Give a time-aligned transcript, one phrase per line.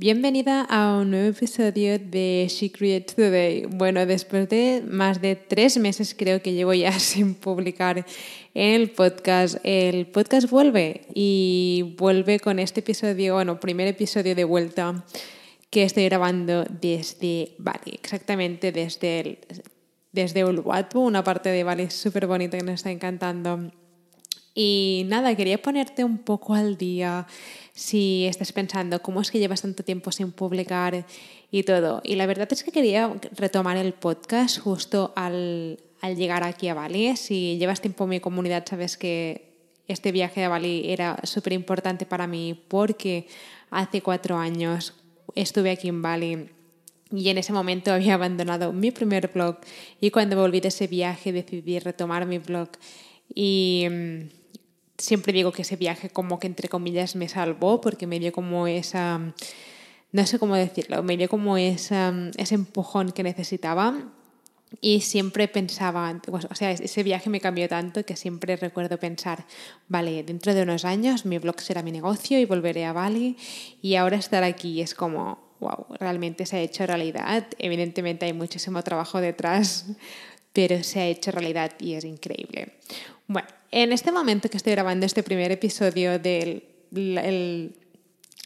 [0.00, 2.70] Bienvenida a un nuevo episodio de She
[3.00, 3.66] Today.
[3.66, 8.06] Bueno, después de más de tres meses creo que llevo ya sin publicar
[8.54, 15.04] el podcast, el podcast vuelve y vuelve con este episodio, bueno, primer episodio de vuelta
[15.68, 19.38] que estoy grabando desde Bali, exactamente desde, el,
[20.12, 23.72] desde Uluwatu, una parte de Bali súper bonita que nos está encantando.
[24.60, 27.28] Y nada, quería ponerte un poco al día
[27.74, 31.06] si estás pensando cómo es que llevas tanto tiempo sin publicar
[31.52, 32.00] y todo.
[32.02, 36.74] Y la verdad es que quería retomar el podcast justo al, al llegar aquí a
[36.74, 37.16] Bali.
[37.16, 39.54] Si llevas tiempo en mi comunidad, sabes que
[39.86, 43.28] este viaje a Bali era súper importante para mí porque
[43.70, 44.92] hace cuatro años
[45.36, 46.48] estuve aquí en Bali
[47.12, 49.58] y en ese momento había abandonado mi primer blog
[50.00, 52.70] y cuando volví de ese viaje decidí retomar mi blog
[53.32, 54.37] y mm,
[54.98, 58.66] siempre digo que ese viaje como que entre comillas me salvó porque me dio como
[58.66, 59.18] esa,
[60.12, 64.12] no sé cómo decirlo, me dio como esa, ese empujón que necesitaba
[64.80, 69.46] y siempre pensaba, o sea, ese viaje me cambió tanto que siempre recuerdo pensar,
[69.88, 73.36] vale, dentro de unos años mi blog será mi negocio y volveré a Bali
[73.80, 77.46] y ahora estar aquí es como, wow, realmente se ha hecho realidad.
[77.58, 79.86] Evidentemente hay muchísimo trabajo detrás,
[80.52, 82.74] pero se ha hecho realidad y es increíble.
[83.26, 86.64] Bueno, en este momento que estoy grabando este primer episodio de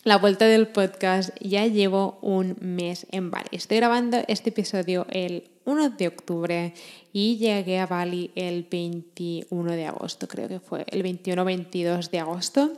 [0.04, 3.48] la vuelta del podcast, ya llevo un mes en Bali.
[3.52, 6.74] Estoy grabando este episodio el 1 de octubre
[7.12, 12.72] y llegué a Bali el 21 de agosto, creo que fue el 21-22 de agosto.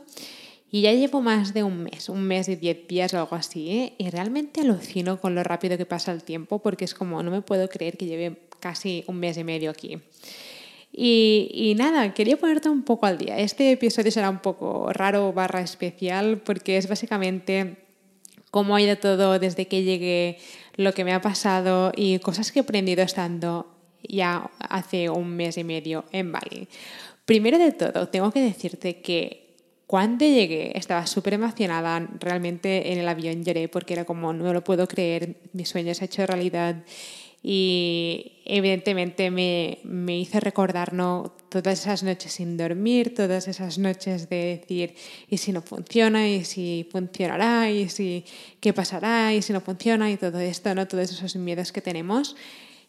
[0.69, 3.69] Y ya llevo más de un mes, un mes y diez días o algo así,
[3.71, 3.93] ¿eh?
[3.97, 7.41] y realmente alucino con lo rápido que pasa el tiempo porque es como, no me
[7.41, 10.01] puedo creer que lleve casi un mes y medio aquí.
[10.97, 13.37] Y, nada, quería ponerte un poco al día.
[13.37, 17.77] Este episodio será un poco raro barra especial porque es básicamente
[18.49, 20.37] cómo ha ido todo desde que llegué,
[20.77, 23.67] lo que me ha pasado y cosas que he aprendido estando
[24.07, 26.69] ya hace un mes y medio en Bali.
[27.25, 29.57] Primero de todo, tengo que decirte que
[29.87, 34.63] cuando llegué estaba súper emocionada, realmente en el avión lloré porque era como, no lo
[34.63, 36.83] puedo creer, mi sueño se ha hecho realidad
[37.47, 40.93] y evidentemente me, me hizo recordar
[41.49, 44.95] todas esas noches sin dormir, todas esas noches de decir,
[45.29, 46.27] ¿y si no funciona?
[46.27, 47.69] ¿y si funcionará?
[47.69, 48.25] ¿y si
[48.59, 49.31] qué pasará?
[49.31, 50.09] ¿y si no funciona?
[50.09, 50.87] Y todo esto, ¿no?
[50.87, 52.35] todos esos miedos que tenemos.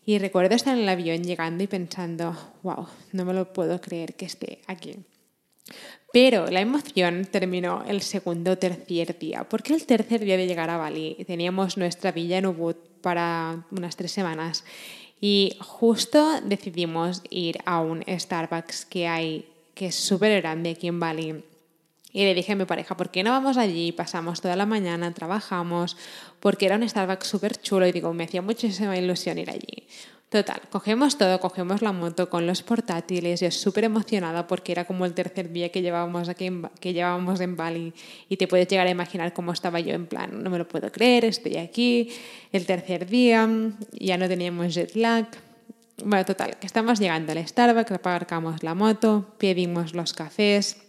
[0.07, 4.15] Y recuerdo estar en el avión llegando y pensando, wow, no me lo puedo creer
[4.15, 4.95] que esté aquí.
[6.15, 10.71] Pero la emoción terminó el segundo o tercer día, porque el tercer día de llegar
[10.71, 14.65] a Bali teníamos nuestra villa en Ubud para unas tres semanas
[15.21, 19.47] y justo decidimos ir a un Starbucks que hay,
[19.77, 21.45] que es súper grande aquí en Bali.
[22.13, 23.93] Y le dije a mi pareja, ¿por qué no vamos allí?
[23.93, 25.97] Pasamos toda la mañana, trabajamos,
[26.41, 29.87] porque era un Starbucks súper chulo y digo, me hacía muchísima ilusión ir allí.
[30.29, 35.05] Total, cogemos todo, cogemos la moto con los portátiles, yo súper emocionada porque era como
[35.07, 37.95] el tercer día que llevábamos aquí en, que llevábamos en Bali
[38.29, 40.91] y te puedes llegar a imaginar cómo estaba yo en plan, no me lo puedo
[40.91, 42.11] creer, estoy aquí,
[42.51, 43.49] el tercer día,
[43.93, 45.29] ya no teníamos jet lag.
[46.05, 50.86] Bueno, total, que estamos llegando al Starbucks, aparcamos la moto, pedimos los cafés,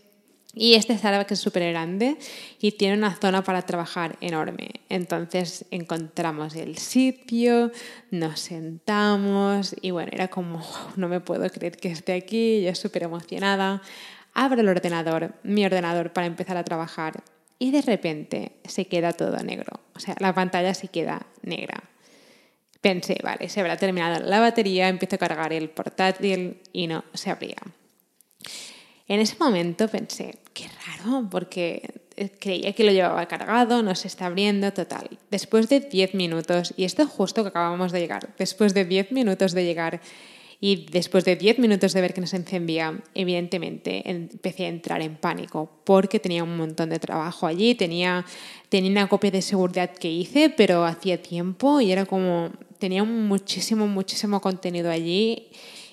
[0.57, 2.17] y este Starbucks es súper grande
[2.59, 4.69] y tiene una zona para trabajar enorme.
[4.89, 7.71] Entonces encontramos el sitio,
[8.11, 10.65] nos sentamos y bueno, era como,
[10.95, 13.81] no me puedo creer que esté aquí, yo súper emocionada.
[14.33, 17.23] Abro el ordenador, mi ordenador, para empezar a trabajar
[17.59, 19.79] y de repente se queda todo negro.
[19.95, 21.83] O sea, la pantalla se queda negra.
[22.81, 27.31] Pensé, vale, se habrá terminado la batería, empiezo a cargar el portátil y no se
[27.31, 27.57] abría.
[29.07, 32.01] En ese momento pensé, qué raro, porque
[32.39, 35.07] creía que lo llevaba cargado, no se está abriendo, total.
[35.29, 39.11] Después de 10 minutos, y esto es justo que acabamos de llegar, después de 10
[39.11, 40.01] minutos de llegar
[40.59, 45.03] y después de 10 minutos de ver que no se encendía, evidentemente empecé a entrar
[45.03, 48.25] en pánico porque tenía un montón de trabajo allí, tenía,
[48.69, 52.49] tenía una copia de seguridad que hice, pero hacía tiempo y era como,
[52.79, 55.49] tenía muchísimo, muchísimo contenido allí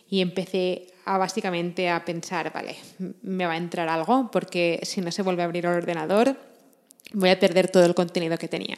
[0.08, 2.76] y empecé a básicamente a pensar, vale,
[3.22, 6.36] me va a entrar algo porque si no se vuelve a abrir el ordenador,
[7.12, 8.76] voy a perder todo el contenido que tenía.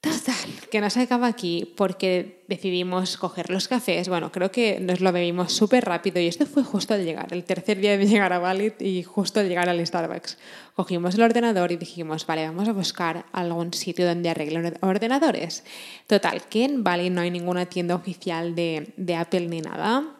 [0.00, 0.34] Total,
[0.70, 4.08] que no se acaba aquí porque decidimos coger los cafés.
[4.08, 7.44] Bueno, creo que nos lo bebimos súper rápido y esto fue justo al llegar, el
[7.44, 10.38] tercer día de llegar a Bali y justo al llegar al Starbucks.
[10.74, 15.64] Cogimos el ordenador y dijimos, vale, vamos a buscar algún sitio donde arreglen ordenadores.
[16.06, 20.16] Total, que en Bali no hay ninguna tienda oficial de Apple ni nada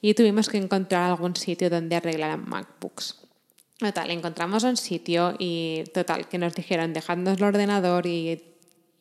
[0.00, 3.16] y tuvimos que encontrar algún sitio donde arreglaran MacBooks.
[3.78, 8.42] Total, encontramos un sitio y total, que nos dijeron dejadnos el ordenador y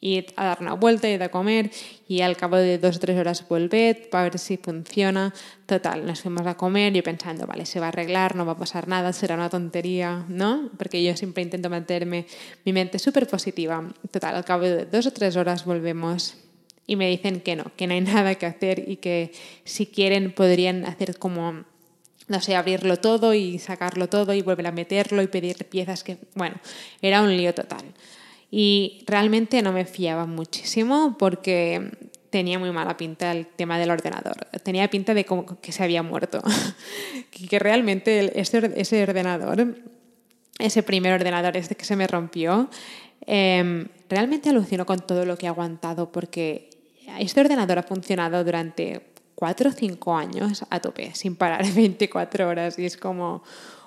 [0.02, 1.72] ir a dar una vuelta, ir a comer
[2.08, 5.34] y al cabo de dos o tres horas volver para ver si funciona.
[5.66, 8.58] Total, nos fuimos a comer y pensando, vale, se va a arreglar, no va a
[8.58, 10.70] pasar nada, será una tontería, ¿no?
[10.78, 12.26] Porque yo siempre intento mantenerme
[12.66, 13.84] mi mente súper positiva.
[14.12, 16.38] Total, al cabo de dos o tres horas volvemos
[16.90, 19.32] y me dicen que no, que no hay nada que hacer y que
[19.64, 21.64] si quieren podrían hacer como
[22.28, 26.18] no sé, abrirlo todo y sacarlo todo y volver a meterlo y pedir piezas que,
[26.36, 26.58] bueno,
[27.02, 27.84] era un lío total.
[28.52, 31.90] Y realmente no me fiaba muchísimo porque
[32.30, 34.36] tenía muy mala pinta el tema del ordenador.
[34.64, 36.44] Tenía pinta de como que se había muerto.
[37.50, 39.76] que realmente ese, ordenador,
[40.60, 42.70] ese primer ordenador este que se me rompió,
[43.26, 46.70] em, realmente alucinó con todo lo que ha aguantado porque
[47.20, 52.78] este ordenador ha funcionado durante cuatro o cinco años a tope, sin parar 24 horas
[52.78, 53.44] y es como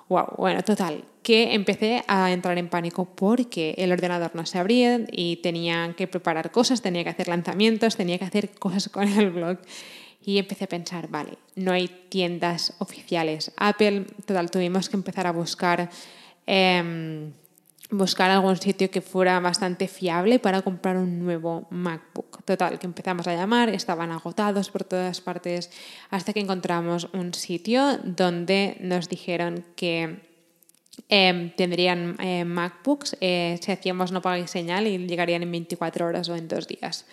[0.09, 4.99] Wow, bueno, total, que empecé a entrar en pánico porque el ordenador no se abría
[5.11, 9.31] y tenía que preparar cosas, tenía que hacer lanzamientos, tenía que hacer cosas con el
[9.31, 9.57] blog.
[10.25, 13.51] Y empecé a pensar, vale, no hay tiendas oficiales.
[13.57, 15.89] Apple, total, tuvimos que empezar a buscar,
[16.45, 17.33] em,
[17.89, 22.43] buscar algún sitio que fuera bastante fiable para comprar un nuevo MacBook.
[22.45, 25.69] Total, que empezamos a llamar, estaban agotados por todas partes,
[26.09, 30.21] hasta que encontramos un sitio donde nos dijeron que
[31.09, 36.29] em, tendrían eh, MacBooks eh, si hacíamos no pagar señal y llegarían en 24 horas
[36.29, 37.05] o en dos días.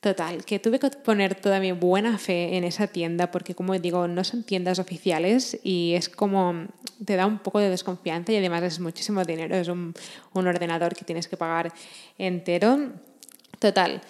[0.00, 4.06] Total, que tuve que poner toda mi buena fe en esa tienda porque, como digo,
[4.06, 6.68] no son tiendas oficiales y es como
[7.04, 9.94] te da un poco de desconfianza y además es muchísimo dinero, es un,
[10.34, 11.72] un ordenador que tienes que pagar
[12.18, 12.92] entero.
[13.58, 14.00] Total,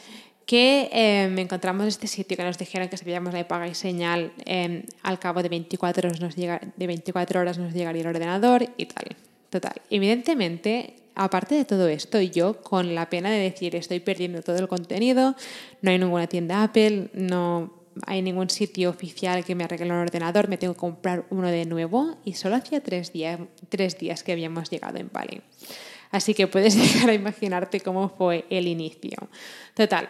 [0.49, 4.33] que eh, encontramos este sitio que nos dijeron que si veíamos la paga y señal,
[4.47, 8.67] eh, al cabo de 24, horas nos llega, de 24 horas nos llegaría el ordenador
[8.77, 9.17] y tal.
[9.51, 14.57] Total, evidentemente aparte de todo esto, yo con la pena de decir estoy perdiendo todo
[14.57, 15.35] el contenido,
[15.83, 20.49] no hay ninguna tienda Apple, no hay ningún sitio oficial que me arregle un ordenador,
[20.49, 24.33] me tengo que comprar uno de nuevo y solo hacía tres días, tres días que
[24.33, 25.41] habíamos llegado en Bali.
[26.11, 29.17] Así que puedes llegar a imaginarte cómo fue el inicio.
[29.75, 30.09] Total,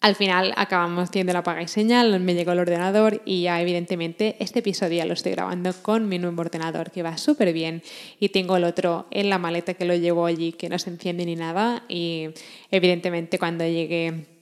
[0.00, 4.36] al final acabamos haciendo la paga y señal, me llegó el ordenador y ya evidentemente
[4.38, 7.82] este episodio ya lo estoy grabando con mi nuevo ordenador que va súper bien
[8.18, 11.26] y tengo el otro en la maleta que lo llevo allí que no se enciende
[11.26, 12.30] ni nada y
[12.70, 14.39] evidentemente cuando llegue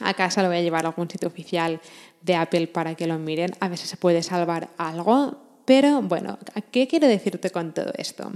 [0.00, 1.80] a casa lo voy a llevar a algún sitio oficial
[2.22, 6.38] de Apple para que lo miren, a ver si se puede salvar algo, pero bueno,
[6.70, 8.32] ¿qué quiero decirte con todo esto?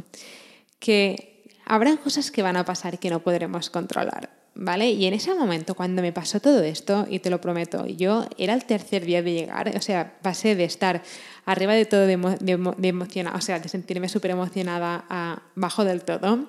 [0.78, 4.90] Que habrá cosas que van a pasar que no podremos controlar ¿vale?
[4.90, 8.54] Y en ese momento, cuando me pasó todo esto, y te lo prometo, yo era
[8.54, 11.02] el tercer día de llegar, o sea, pasé de estar
[11.46, 16.48] arriba de todo, de, de, o sea, de sentirme súper emocionada a bajo del todo,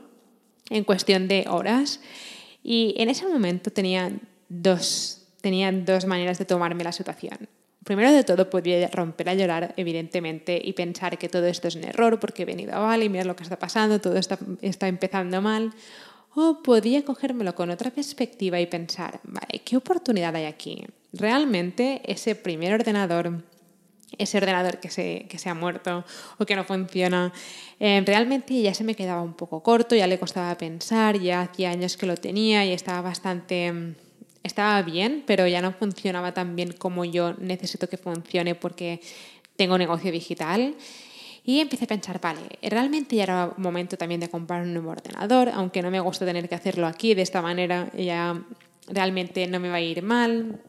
[0.69, 2.01] en cuestión de horas.
[2.63, 4.11] Y en ese momento tenía
[4.51, 7.47] dos, tenía dos maneras de tomarme la situación.
[7.83, 11.85] Primero de todo, podría romper a llorar, evidentemente, y pensar que todo esto es un
[11.85, 15.41] error porque he venido a Bali, mira lo que está pasando, todo está, está empezando
[15.41, 15.73] mal
[16.35, 20.85] o podía cogérmelo con otra perspectiva y pensar, vale, ¿qué oportunidad hay aquí?
[21.11, 23.43] Realmente ese primer ordenador,
[24.17, 26.05] ese ordenador que se, que se ha muerto
[26.37, 27.33] o que no funciona,
[27.79, 31.71] eh, realmente ya se me quedaba un poco corto, ya le costaba pensar, ya hacía
[31.71, 33.95] años que lo tenía y estaba bastante...
[34.43, 39.01] Estaba bien, pero ya no funcionaba tan bien como yo necesito que funcione porque
[39.55, 40.75] tengo negocio digital.
[41.43, 45.49] Y empecé a pensar, vale, realmente ya era momento también de comprar un nuevo ordenador,
[45.49, 48.39] aunque no me gusta tener que hacerlo aquí, de esta manera ya
[48.87, 50.61] realmente no me va a ir mal,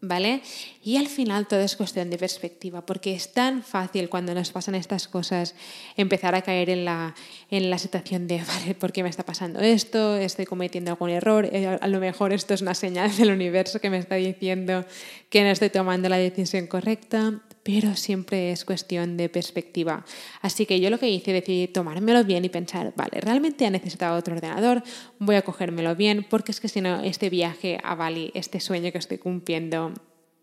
[0.00, 0.42] ¿vale?
[0.82, 4.74] Y al final todo es cuestión de perspectiva, porque es tan fácil cuando nos pasan
[4.74, 5.54] estas cosas
[5.96, 7.14] empezar a caer en la,
[7.50, 10.16] en la situación de, vale, ¿por qué me está pasando esto?
[10.16, 11.48] ¿Estoy cometiendo algún error?
[11.52, 14.84] Eh, a lo mejor esto es una señal del universo que me está diciendo
[15.30, 20.04] que no estoy tomando la decisión correcta pero siempre es cuestión de perspectiva.
[20.40, 24.16] Así que yo lo que hice, decidí tomármelo bien y pensar, vale, realmente he necesitado
[24.16, 24.84] otro ordenador,
[25.18, 28.92] voy a cogérmelo bien, porque es que si no, este viaje a Bali, este sueño
[28.92, 29.92] que estoy cumpliendo,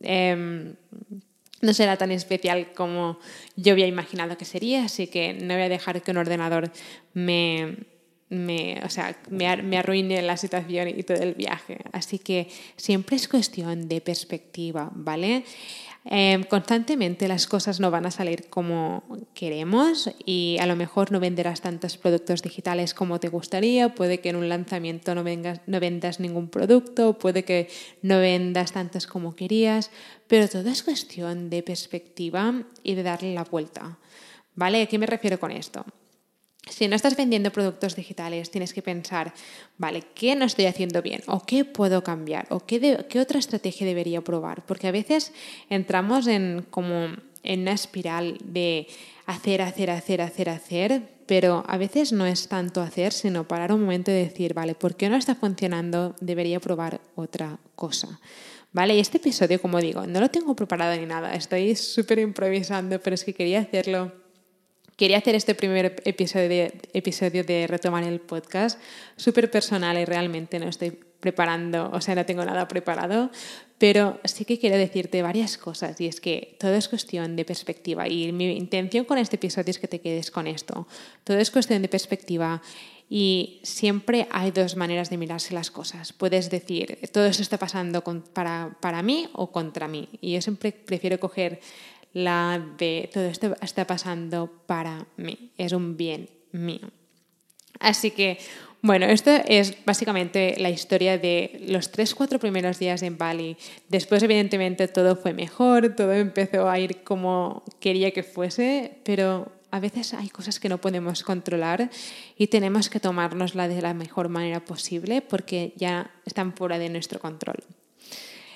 [0.01, 0.75] em,
[1.61, 3.19] no será tan especial como
[3.55, 6.73] yo había imaginado que sería, así que no voy a dejar que un ordenador
[7.13, 7.77] me
[8.83, 11.77] o sea, me arruine la situación y todo el viaje.
[11.91, 15.43] Así que siempre es cuestión de perspectiva, ¿vale?
[16.05, 21.19] Em, constantemente las cosas no van a salir como queremos y a lo mejor no
[21.21, 26.49] venderás tantos productos digitales como te gustaría, puede que en un lanzamiento no, vendas ningún
[26.49, 27.69] producto, puede que
[28.01, 29.91] no vendas tantos como querías,
[30.27, 33.97] pero todo es cuestión de perspectiva y de darle la vuelta.
[34.55, 34.81] ¿Vale?
[34.81, 35.85] ¿A qué me refiero con esto?
[36.69, 39.33] Si no estás vendiendo productos digitales, tienes que pensar,
[39.77, 41.21] vale, ¿qué no estoy haciendo bien?
[41.27, 42.47] ¿O qué puedo cambiar?
[42.49, 44.65] ¿O qué, qué otra estrategia debería probar?
[44.65, 45.33] Porque a veces
[45.69, 47.09] entramos en como
[47.43, 48.87] en una espiral de
[49.25, 53.81] hacer, hacer, hacer, hacer, hacer, pero a veces no es tanto hacer, sino parar un
[53.81, 56.15] momento y decir, vale, ¿por qué no está funcionando?
[56.21, 58.19] Debería probar otra cosa.
[58.71, 58.95] ¿Vale?
[58.95, 63.13] Y este episodio, como digo, no lo tengo preparado ni nada, estoy súper improvisando, pero
[63.13, 64.22] es que quería hacerlo
[64.95, 68.79] Quería hacer este primer episodio de, episodio de retomar el podcast
[69.15, 73.31] súper personal y realmente no estoy preparando, o sea, no tengo nada preparado,
[73.77, 78.07] pero sí que quiero decirte varias cosas y es que todo es cuestión de perspectiva
[78.07, 80.87] y mi intención con este episodio es que te quedes con esto.
[81.23, 82.61] Todo es cuestión de perspectiva
[83.09, 86.13] y siempre hay dos maneras de mirarse las cosas.
[86.13, 90.09] Puedes decir, todo esto está pasando para, para mí o contra mí.
[90.19, 91.59] Y yo siempre prefiero coger
[92.13, 96.89] la de todo esto está pasando para mí, es un bien mío.
[97.79, 98.37] Así que,
[98.81, 103.57] bueno, esto es básicamente la historia de los tres, cuatro primeros días en Bali.
[103.89, 109.79] Después, evidentemente, todo fue mejor, todo empezó a ir como quería que fuese, pero a
[109.79, 111.89] veces hay cosas que no podemos controlar
[112.37, 117.19] y tenemos que tomárnosla de la mejor manera posible porque ya están fuera de nuestro
[117.19, 117.57] control.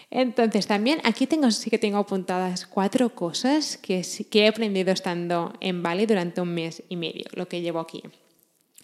[0.09, 5.53] Entonces, también aquí tengo, sí que tengo apuntadas cuatro cosas que, que he aprendido estando
[5.59, 8.03] en Bali durante un mes y medio, lo que llevo aquí.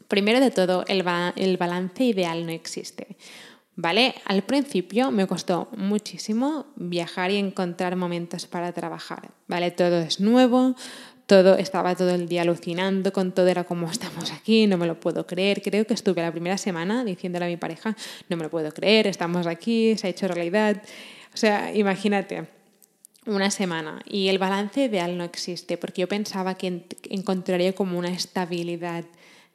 [0.08, 1.06] Primero de todo, el,
[1.38, 3.16] el balance ideal no existe.
[3.76, 4.14] ¿Vale?
[4.26, 9.32] Al principio me costó muchísimo viajar y encontrar momentos para trabajar.
[9.48, 9.72] ¿Vale?
[9.72, 10.76] Todo es nuevo,
[11.26, 15.00] todo, estaba todo el día alucinando con todo, era como estamos aquí, no me lo
[15.00, 15.62] puedo creer.
[15.62, 17.96] Creo que estuve la primera semana diciéndole a mi pareja,
[18.30, 20.82] no me lo puedo creer, estamos aquí, se ha hecho realidad.
[21.34, 22.48] O sea, imagínate
[23.26, 28.10] una semana y el balance ideal no existe porque yo pensaba que encontraría como una
[28.10, 29.06] estabilidad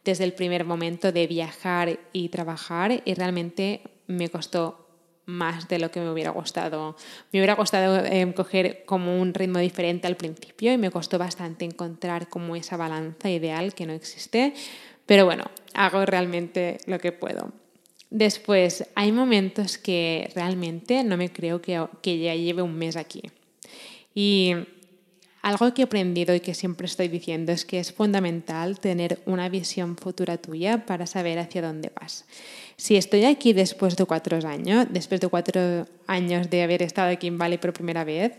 [0.04, 4.87] desde el primer momento de viajar y trabajar y realmente me costó
[5.28, 6.96] más de lo que me hubiera gustado.
[7.32, 11.66] Me hubiera gustado eh, coger como un ritmo diferente al principio y me costó bastante
[11.66, 14.54] encontrar como esa balanza ideal que no existe,
[15.04, 15.44] pero bueno,
[15.74, 17.52] hago realmente lo que puedo.
[18.10, 23.22] Después, hay momentos que realmente no me creo que, que ya lleve un mes aquí.
[24.14, 24.54] Y
[25.48, 29.48] algo que he aprendido y que siempre estoy diciendo es que es fundamental tener una
[29.48, 32.26] visión futura tuya para saber hacia dónde vas.
[32.76, 37.28] Si estoy aquí después de cuatro años, después de cuatro años de haber estado aquí
[37.28, 38.32] en Bali por primera vez,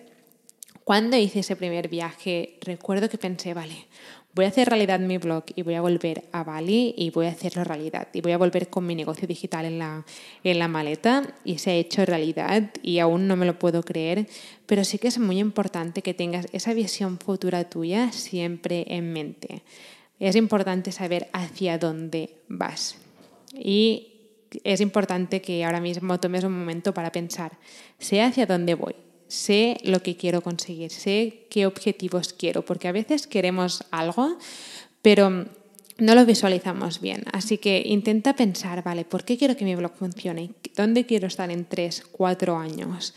[0.83, 3.87] cuando hice ese primer viaje, recuerdo que pensé, vale,
[4.33, 7.29] voy a hacer realidad mi blog y voy a volver a Bali y voy a
[7.29, 8.07] hacerlo realidad.
[8.13, 10.05] Y voy a volver con mi negocio digital en la,
[10.43, 14.27] en la maleta y se ha hecho realidad y aún no me lo puedo creer,
[14.65, 19.63] pero sí que es muy importante que tengas esa visión futura tuya siempre en mente.
[20.19, 22.97] Es importante saber hacia dónde vas.
[23.53, 24.07] Y
[24.63, 27.53] es importante que ahora mismo tomes un momento para pensar,
[27.97, 28.95] sé hacia dónde voy,
[29.29, 34.37] sé lo que quiero conseguir, sé qué objetivos quiero, porque a veces queremos algo,
[35.01, 35.45] pero
[35.99, 37.23] no lo visualizamos bien.
[37.31, 40.51] Así que intenta pensar, vale, ¿por qué quiero que mi blog funcione?
[40.75, 43.13] ¿Dónde quiero estar en tres, cuatro años?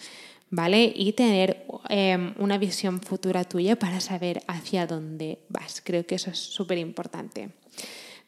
[0.51, 0.93] ¿Vale?
[0.95, 5.81] Y tener em, una visión futura tuya para saber hacia dónde vas.
[5.83, 7.49] Creo que eso es súper importante.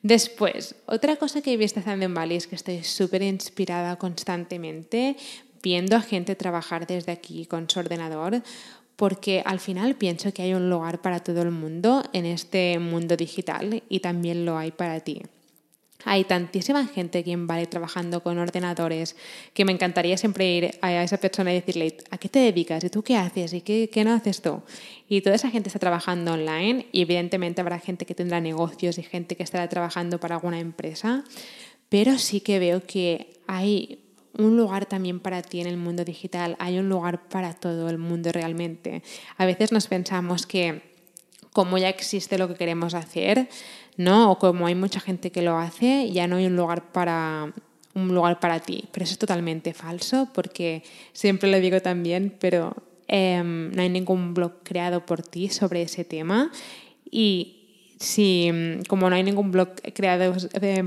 [0.00, 5.16] Después, otra cosa que he visto haciendo en Bali es que estoy súper inspirada constantemente
[5.64, 8.42] viendo a gente trabajar desde aquí con su ordenador,
[8.96, 13.16] porque al final pienso que hay un lugar para todo el mundo en este mundo
[13.16, 15.22] digital y también lo hay para ti.
[16.06, 19.16] Hay tantísima gente aquí en Vale trabajando con ordenadores
[19.54, 22.84] que me encantaría siempre ir a esa persona y decirle, ¿a qué te dedicas?
[22.84, 23.54] ¿Y tú qué haces?
[23.54, 24.62] ¿Y qué no haces tú?
[25.08, 29.02] Y toda esa gente está trabajando online y evidentemente habrá gente que tendrá negocios y
[29.02, 31.24] gente que estará trabajando para alguna empresa,
[31.88, 34.03] pero sí que veo que hay
[34.38, 37.98] un lugar también para ti en el mundo digital, hay un lugar para todo el
[37.98, 39.02] mundo realmente.
[39.36, 40.94] A veces nos pensamos que
[41.52, 43.48] como ya existe lo que queremos hacer,
[43.96, 44.32] ¿no?
[44.32, 47.52] O como hay mucha gente que lo hace, ya no hay un lugar para
[47.94, 48.88] un lugar para ti.
[48.90, 52.74] Pero eso es totalmente falso porque siempre lo digo también, pero
[53.06, 56.50] em, no hay ningún blog creado por ti sobre ese tema
[57.08, 57.60] y
[58.00, 58.50] si,
[58.88, 60.34] como no hay ningún blog creado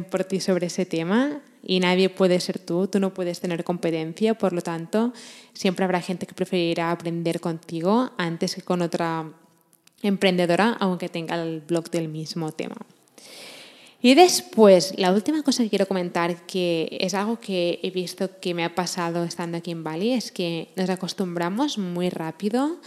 [0.10, 4.38] por ti sobre ese tema y nadie puede ser tú, tú no puedes tener competencia,
[4.38, 5.12] por lo tanto,
[5.52, 9.30] siempre habrá gente que preferirá aprender contigo antes que con otra
[10.02, 12.78] emprendedora, aunque tenga el blog del mismo tema.
[14.02, 18.54] Y después, la última cosa que quiero comentar, que es algo que he visto que
[18.54, 22.78] me ha pasado estando aquí en Bali, es que nos acostumbramos muy rápido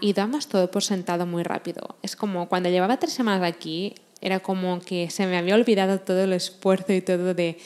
[0.00, 1.96] y damos todo por sentado muy rápido.
[2.02, 6.24] Es como cuando llevaba tres semanas aquí, era como que se me había olvidado todo
[6.24, 7.58] el esfuerzo y todo de...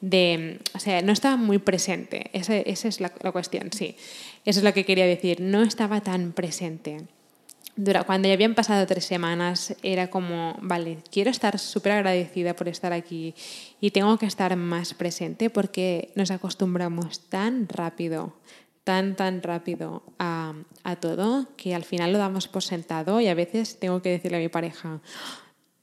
[0.00, 2.30] de o sea, no estaba muy presente.
[2.32, 3.96] Esa, esa es la, la cuestión, sí.
[4.44, 5.40] Eso es lo que quería decir.
[5.40, 7.02] No estaba tan presente
[8.06, 12.92] cuando ya habían pasado tres semanas, era como, vale, quiero estar súper agradecida por estar
[12.92, 13.34] aquí
[13.80, 18.34] y tengo que estar más presente porque nos acostumbramos tan rápido,
[18.84, 20.52] tan, tan rápido a,
[20.84, 24.36] a todo que al final lo damos por sentado y a veces tengo que decirle
[24.36, 25.00] a mi pareja,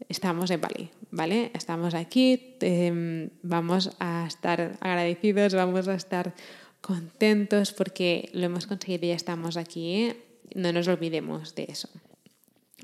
[0.07, 1.51] estamos en Bali, ¿vale?
[1.53, 6.33] Estamos aquí, em, vamos a estar agradecidos, vamos a estar
[6.81, 10.13] contentos porque lo hemos conseguido y ya estamos aquí
[10.55, 11.89] no nos olvidemos de eso.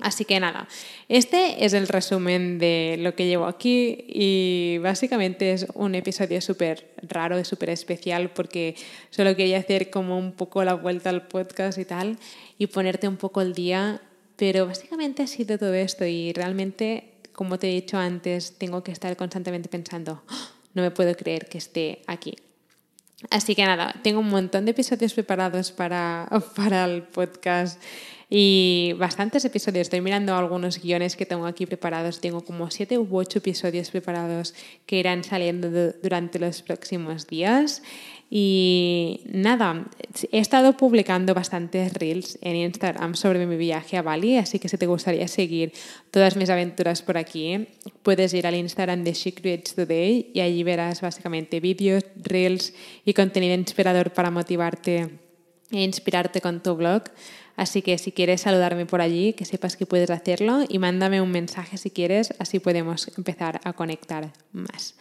[0.00, 0.68] Así que nada,
[1.08, 6.92] este es el resumen de lo que llevo aquí y básicamente es un episodio súper
[7.02, 8.74] raro súper especial porque
[9.08, 12.18] solo quería hacer como un poco la vuelta al podcast y tal
[12.58, 14.02] y ponerte un poco el día,
[14.36, 18.92] pero básicamente ha sido todo esto y realmente, como te he dicho antes, tengo que
[18.92, 20.50] estar constantemente pensando, ¡Ah!
[20.74, 22.36] no me puedo creer que esté aquí.
[23.30, 27.80] Así que nada, tengo un montón de episodios preparados para, para el podcast
[28.28, 29.86] y bastantes episodios.
[29.86, 32.20] Estoy mirando algunos guiones que tengo aquí preparados.
[32.20, 35.70] Tengo como siete u ocho episodios preparados que irán saliendo
[36.02, 37.82] durante los próximos días.
[38.28, 39.86] Y nada,
[40.32, 44.76] he estado publicando bastantes reels en Instagram sobre mi viaje a Bali, así que si
[44.76, 45.72] te gustaría seguir
[46.10, 47.68] todas mis aventuras por aquí,
[48.02, 53.54] puedes ir al Instagram de She Today y allí verás básicamente vídeos, reels y contenido
[53.54, 55.08] inspirador para motivarte
[55.70, 57.04] e inspirarte con tu blog.
[57.54, 61.30] Así que si quieres saludarme por allí, que sepas que puedes hacerlo y mándame un
[61.30, 64.96] mensaje si quieres, así podemos empezar a conectar más.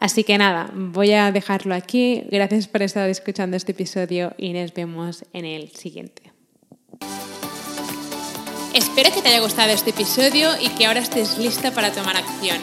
[0.00, 2.24] Así que nada, voy a dejarlo aquí.
[2.30, 6.32] Gracias por estar escuchando este episodio y nos vemos en el siguiente.
[8.72, 12.56] Espero que te haya gustado este episodio y que ahora estés lista para tomar acción.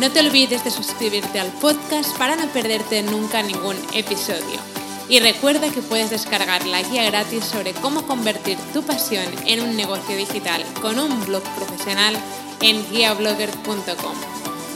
[0.00, 4.58] No te olvides de suscribirte al podcast para no perderte nunca ningún episodio.
[5.10, 9.76] Y recuerda que puedes descargar la guía gratis sobre cómo convertir tu pasión en un
[9.76, 12.16] negocio digital con un blog profesional
[12.62, 14.37] en guiablogger.com.